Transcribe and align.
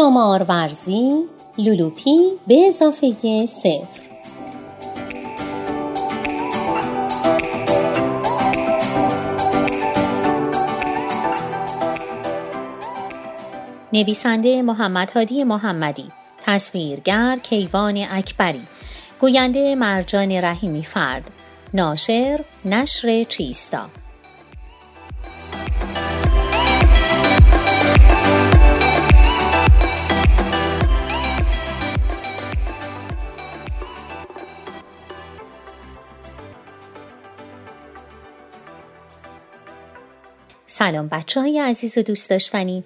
شمار 0.00 0.42
ورزی 0.48 1.24
لولوپی 1.58 2.32
به 2.46 2.66
اضافه 2.66 3.46
صفر. 3.46 4.10
نویسنده 13.92 14.62
محمد 14.62 15.10
هادی 15.10 15.44
محمدی 15.44 16.10
تصویرگر 16.44 17.38
کیوان 17.42 18.06
اکبری 18.10 18.62
گوینده 19.20 19.74
مرجان 19.74 20.32
رحیمی 20.32 20.82
فرد 20.82 21.30
ناشر 21.74 22.40
نشر 22.64 23.24
چیستا. 23.24 23.99
سلام 40.72 41.08
بچه 41.08 41.40
های 41.40 41.60
عزیز 41.60 41.98
و 41.98 42.02
دوست 42.02 42.30
داشتنی. 42.30 42.84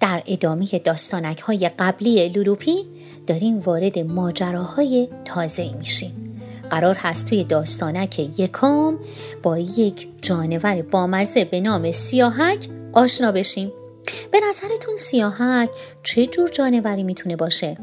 در 0.00 0.22
ادامه 0.26 0.66
داستانک 0.84 1.38
های 1.38 1.70
قبلی 1.78 2.28
لولوپی 2.28 2.86
داریم 3.26 3.58
وارد 3.58 3.98
ماجراهای 3.98 5.08
تازه 5.24 5.76
میشیم. 5.78 6.40
قرار 6.70 6.94
هست 6.94 7.28
توی 7.28 7.44
داستانک 7.44 8.18
یکم 8.38 8.98
با 9.42 9.58
یک 9.58 10.08
جانور 10.22 10.82
بامزه 10.82 11.44
به 11.44 11.60
نام 11.60 11.92
سیاهک 11.92 12.68
آشنا 12.92 13.32
بشیم. 13.32 13.72
به 14.32 14.40
نظرتون 14.48 14.96
سیاهک 14.96 15.70
چه 16.02 16.26
جور 16.26 16.48
جانوری 16.48 17.02
می‌تونه 17.02 17.36
باشه؟ 17.36 17.78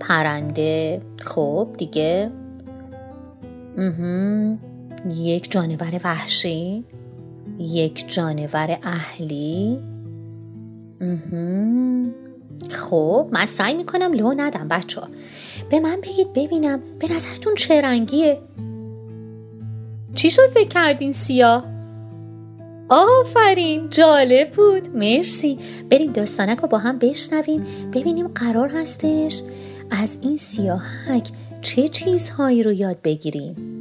پرنده. 0.00 1.00
خب 1.20 1.68
دیگه. 1.78 2.30
یک 5.14 5.50
جانور 5.50 6.00
وحشی. 6.04 6.84
یک 7.58 8.14
جانور 8.14 8.78
اهلی. 8.82 9.78
خب 12.70 13.28
من 13.32 13.46
سعی 13.46 13.74
می‌کنم 13.74 14.12
لو 14.12 14.34
ندم 14.36 14.68
بچه 14.68 15.00
به 15.70 15.80
من 15.80 16.00
بگید 16.02 16.32
ببینم 16.32 16.80
به 16.98 17.14
نظرتون 17.14 17.54
چه 17.54 17.80
رنگیه. 17.80 18.38
چی 20.14 20.30
شد 20.30 20.46
فکر 20.54 20.68
کردین 20.68 21.12
سیاه؟ 21.12 21.64
آفرین 22.88 23.90
جالب 23.90 24.50
بود. 24.52 24.96
مرسی. 24.96 25.58
بریم 25.90 26.12
داستانک 26.12 26.58
رو 26.58 26.68
با 26.68 26.78
هم 26.78 26.98
بشنویم 26.98 27.66
ببینیم 27.92 28.28
قرار 28.28 28.68
هستش 28.68 29.42
از 29.90 30.18
این 30.22 30.36
سیاهک 30.36 31.28
چه 31.62 31.88
چیزهایی 31.88 32.62
رو 32.62 32.72
یاد 32.72 33.02
بگیریم. 33.02 33.75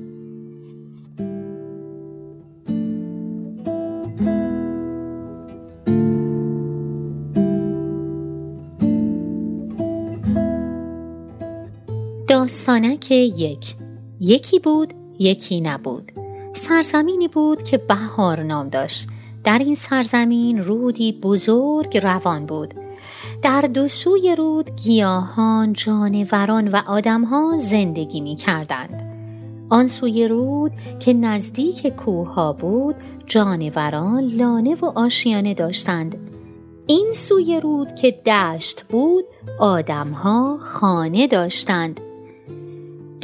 داستانک 12.27 13.11
یک. 13.11 13.75
یکی 14.21 14.59
بود 14.59 14.93
یکی 15.19 15.61
نبود. 15.61 16.11
سرزمینی 16.53 17.27
بود 17.27 17.63
که 17.63 17.77
بهار 17.77 18.43
نام 18.43 18.69
داشت. 18.69 19.07
در 19.43 19.57
این 19.57 19.75
سرزمین 19.75 20.63
رودی 20.63 21.11
بزرگ 21.11 21.97
روان 21.97 22.45
بود. 22.45 22.73
در 23.41 23.61
دو 23.61 23.87
سوی 23.87 24.35
رود 24.37 24.71
گیاهان، 24.75 25.73
جانوران 25.73 26.67
و 26.67 26.81
آدمها 26.87 27.58
زندگی 27.58 28.21
می 28.21 28.35
کردند. 28.35 29.11
آن 29.69 29.87
سوی 29.87 30.27
رود 30.27 30.71
که 30.99 31.14
نزدیک 31.14 31.87
کوه 31.87 32.55
بود 32.59 32.95
جانوران 33.25 34.23
لانه 34.23 34.75
و 34.75 34.85
آشیانه 34.85 35.53
داشتند. 35.53 36.15
این 36.87 37.11
سوی 37.14 37.59
رود 37.59 37.95
که 37.95 38.11
دشت 38.11 38.83
بود 38.83 39.25
آدمها 39.59 40.58
خانه 40.61 41.27
داشتند. 41.27 41.99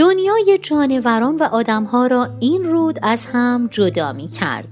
دنیای 0.01 0.59
جانوران 0.61 1.35
و 1.35 1.43
آدمها 1.43 2.07
را 2.07 2.29
این 2.39 2.63
رود 2.63 2.99
از 3.01 3.25
هم 3.25 3.67
جدا 3.71 4.13
می 4.13 4.27
کرد. 4.27 4.67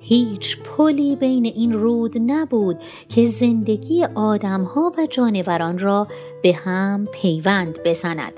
هیچ 0.00 0.58
پلی 0.58 1.16
بین 1.16 1.44
این 1.44 1.72
رود 1.72 2.18
نبود 2.26 2.76
که 3.08 3.24
زندگی 3.24 4.04
آدمها 4.04 4.92
و 4.98 5.06
جانوران 5.06 5.78
را 5.78 6.08
به 6.42 6.52
هم 6.52 7.08
پیوند 7.12 7.78
بزند. 7.84 8.32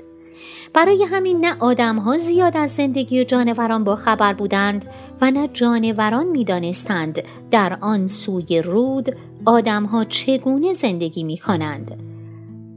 برای 0.73 1.03
همین 1.03 1.45
نه 1.45 1.55
آدمها 1.59 2.17
زیاد 2.17 2.57
از 2.57 2.71
زندگی 2.71 3.25
جانوران 3.25 3.83
با 3.83 3.95
خبر 3.95 4.33
بودند 4.33 4.85
و 5.21 5.31
نه 5.31 5.47
جانوران 5.53 6.27
می‌دانستند 6.27 7.21
در 7.51 7.77
آن 7.81 8.07
سوی 8.07 8.61
رود 8.61 9.15
آدمها 9.45 10.03
چگونه 10.03 10.73
زندگی 10.73 11.23
می 11.23 11.37
کنند. 11.37 12.10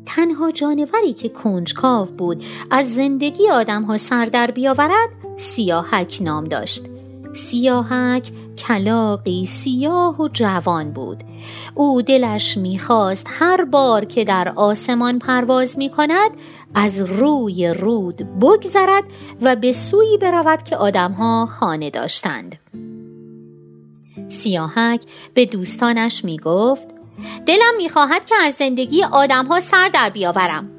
تنها 0.06 0.50
جانوری 0.50 1.12
که 1.12 1.28
کنجکاو 1.28 2.06
بود 2.06 2.44
از 2.70 2.94
زندگی 2.94 3.50
آدم 3.50 3.82
ها 3.82 3.96
سر 3.96 4.24
در 4.24 4.50
بیاورد 4.50 5.08
سیاهک 5.36 6.18
نام 6.20 6.44
داشت. 6.44 6.84
سیاهک 7.34 8.30
کلاقی 8.58 9.46
سیاه 9.46 10.20
و 10.20 10.28
جوان 10.28 10.90
بود. 10.90 11.24
او 11.74 12.02
دلش 12.02 12.56
می‌خواست 12.56 13.26
هر 13.30 13.64
بار 13.64 14.04
که 14.04 14.24
در 14.24 14.52
آسمان 14.56 15.18
پرواز 15.18 15.78
می 15.78 15.90
کند 15.90 16.30
از 16.74 17.00
روی 17.00 17.74
رود 17.78 18.38
بگذرد 18.40 19.04
و 19.42 19.56
به 19.56 19.72
سوی 19.72 20.18
برود 20.20 20.62
که 20.62 20.76
آدمها 20.76 21.46
خانه 21.46 21.90
داشتند. 21.90 22.56
سیاهک 24.28 25.04
به 25.34 25.46
دوستانش 25.46 26.24
می 26.24 26.38
گفت 26.38 26.88
دلم 27.46 27.76
می‌خواهد 27.76 28.24
که 28.24 28.34
از 28.40 28.54
زندگی 28.54 29.04
آدمها 29.04 29.60
سر 29.60 29.88
در 29.88 30.10
بیاورم. 30.10 30.70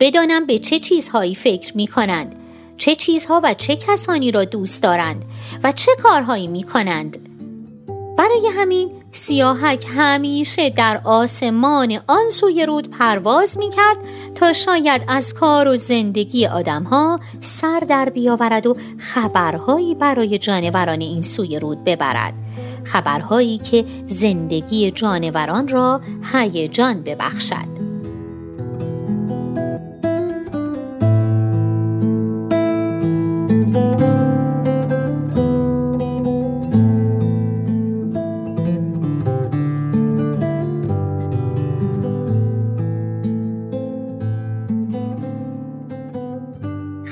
بدانم 0.00 0.46
به 0.46 0.58
چه 0.58 0.78
چیزهایی 0.78 1.34
فکر 1.34 1.76
می 1.76 1.86
کنند 1.86 2.34
چه 2.76 2.94
چیزها 2.94 3.40
و 3.44 3.54
چه 3.54 3.76
کسانی 3.76 4.30
را 4.30 4.44
دوست 4.44 4.82
دارند 4.82 5.24
و 5.64 5.72
چه 5.72 5.92
کارهایی 6.02 6.46
می 6.46 6.62
کنند 6.62 7.18
برای 8.18 8.48
همین 8.54 8.90
سیاهک 9.12 9.86
همیشه 9.96 10.70
در 10.70 11.00
آسمان 11.04 12.00
آن 12.06 12.30
سوی 12.30 12.66
رود 12.66 12.90
پرواز 12.90 13.58
می 13.58 13.70
کرد 13.70 13.96
تا 14.34 14.52
شاید 14.52 15.04
از 15.08 15.34
کار 15.34 15.68
و 15.68 15.76
زندگی 15.76 16.46
آدمها 16.46 17.20
سر 17.40 17.80
در 17.88 18.08
بیاورد 18.08 18.66
و 18.66 18.76
خبرهایی 18.98 19.94
برای 19.94 20.38
جانوران 20.38 21.00
این 21.00 21.22
سوی 21.22 21.58
رود 21.58 21.84
ببرد. 21.84 22.34
خبرهایی 22.84 23.58
که 23.58 23.84
زندگی 24.06 24.90
جانوران 24.90 25.68
را 25.68 26.00
هیجان 26.32 27.02
ببخشد. 27.02 27.87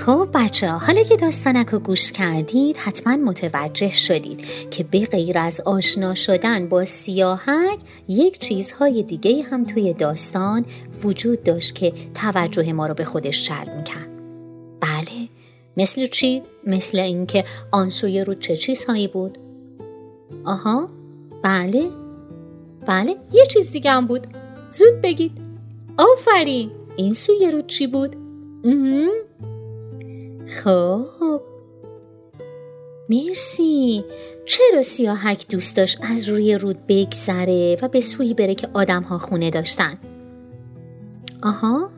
خب 0.06 0.28
بچه 0.34 0.68
حالا 0.68 1.02
که 1.02 1.16
داستانک 1.16 1.68
رو 1.68 1.78
گوش 1.78 2.12
کردید 2.12 2.76
حتما 2.76 3.16
متوجه 3.16 3.90
شدید 3.90 4.70
که 4.70 4.84
به 4.84 5.06
غیر 5.06 5.38
از 5.38 5.60
آشنا 5.60 6.14
شدن 6.14 6.68
با 6.68 6.84
سیاهک 6.84 7.78
یک 8.08 8.38
چیزهای 8.38 9.02
دیگه 9.02 9.42
هم 9.42 9.64
توی 9.64 9.92
داستان 9.92 10.64
وجود 11.04 11.42
داشت 11.42 11.74
که 11.74 11.92
توجه 12.14 12.72
ما 12.72 12.86
رو 12.86 12.94
به 12.94 13.04
خودش 13.04 13.48
جلب 13.48 13.76
می‌کرد 13.76 14.08
بله 14.80 15.28
مثل 15.76 16.06
چی؟ 16.06 16.42
مثل 16.66 16.98
اینکه 16.98 17.44
آن 17.72 17.88
سوی 17.88 18.24
رو 18.24 18.34
چه 18.34 18.56
چیزهایی 18.56 19.08
بود؟ 19.08 19.38
آها 20.44 20.88
بله 21.42 21.90
بله 22.86 23.16
یه 23.32 23.46
چیز 23.46 23.70
دیگه 23.70 23.90
هم 23.90 24.06
بود 24.06 24.26
زود 24.70 25.00
بگید 25.02 25.32
آفرین 25.98 26.70
این 26.96 27.14
سوی 27.14 27.50
رو 27.50 27.62
چی 27.62 27.86
بود؟ 27.86 28.16
خب. 30.46 31.06
مرسی. 33.08 34.04
چرا 34.46 34.82
سیاهک 34.82 35.48
دوست 35.48 35.76
داشت 35.76 35.98
از 36.12 36.28
روی 36.28 36.54
رود 36.54 36.86
بگذره 36.88 37.78
و 37.82 37.88
به 37.88 38.00
سوی 38.00 38.34
بره 38.34 38.54
که 38.54 38.68
آدم 38.74 39.02
ها 39.02 39.18
خونه 39.18 39.50
داشتن؟ 39.50 39.94
آها. 41.42 41.90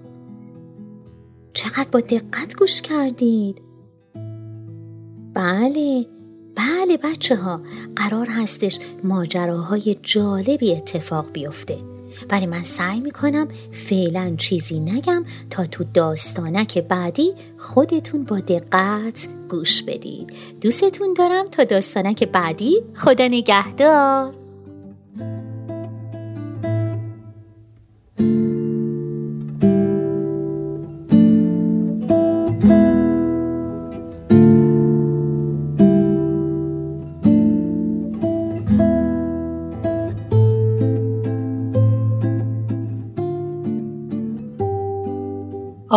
چقدر 1.52 1.88
با 1.92 2.00
دقت 2.00 2.56
گوش 2.56 2.82
کردید. 2.82 3.62
بله. 5.34 6.06
بله 6.56 6.96
بچه 6.96 7.36
ها 7.36 7.60
قرار 7.96 8.26
هستش 8.26 8.78
ماجراهای 9.04 9.96
جالبی 10.02 10.74
اتفاق 10.74 11.32
بیفته. 11.32 11.87
ولی 12.30 12.46
من 12.46 12.62
سعی 12.62 13.00
می‌کنم 13.00 13.48
فعلا 13.72 14.34
چیزی 14.38 14.80
نگم 14.80 15.24
تا 15.50 15.66
تو 15.66 15.84
داستانک 15.94 16.78
بعدی 16.78 17.32
خودتون 17.58 18.24
با 18.24 18.40
دقت 18.40 19.28
گوش 19.48 19.82
بدید. 19.82 20.32
دوستتون 20.60 21.14
دارم 21.14 21.48
تا 21.48 21.64
داستانک 21.64 22.24
بعدی. 22.24 22.82
خدا 22.94 23.26
نگهدار. 23.26 24.37